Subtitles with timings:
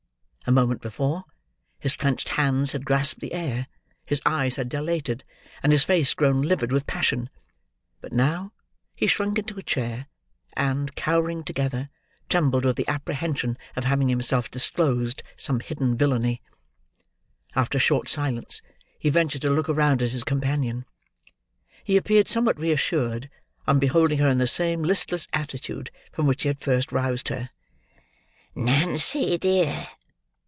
[0.47, 1.23] A moment before,
[1.79, 3.67] his clenched hands had grasped the air;
[4.07, 5.23] his eyes had dilated;
[5.63, 7.29] and his face grown livid with passion;
[8.01, 8.51] but now,
[8.95, 10.07] he shrunk into a chair,
[10.53, 11.89] and, cowering together,
[12.27, 16.41] trembled with the apprehension of having himself disclosed some hidden villainy.
[17.55, 18.61] After a short silence,
[18.99, 20.83] he ventured to look round at his companion.
[21.83, 23.29] He appeared somewhat reassured,
[23.67, 27.51] on beholding her in the same listless attitude from which he had first roused her.
[28.55, 29.87] "Nancy, dear!"